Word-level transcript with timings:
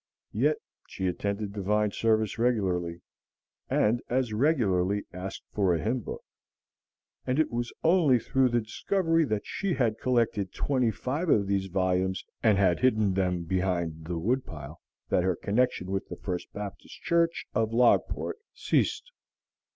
Yet 0.33 0.57
she 0.87 1.05
attended 1.05 1.53
divine 1.53 1.91
service 1.91 2.39
regularly, 2.39 3.01
and 3.69 4.01
as 4.09 4.33
regularly 4.33 5.03
asked 5.13 5.43
for 5.53 5.75
a 5.75 5.79
hymn 5.79 5.99
book; 5.99 6.23
and 7.27 7.37
it 7.37 7.51
was 7.51 7.71
only 7.83 8.17
through 8.17 8.49
the 8.49 8.61
discovery 8.61 9.25
that 9.25 9.45
she 9.45 9.75
had 9.75 9.99
collected 9.99 10.53
twenty 10.55 10.89
five 10.89 11.29
of 11.29 11.45
these 11.45 11.67
volumes 11.67 12.25
and 12.41 12.57
had 12.57 12.79
hidden 12.79 13.13
them 13.13 13.43
behind 13.43 14.05
the 14.05 14.17
woodpile, 14.17 14.81
that 15.09 15.21
her 15.23 15.35
connection 15.35 15.91
with 15.91 16.07
the 16.07 16.17
First 16.17 16.51
Baptist 16.51 16.99
Church 17.03 17.45
of 17.53 17.69
Logport 17.71 18.37
ceased. 18.55 19.11